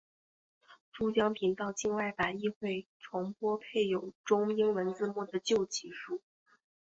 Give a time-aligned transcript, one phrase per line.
[0.91, 6.23] 珠江频道境外版亦会重播配有中英文字幕的旧集数。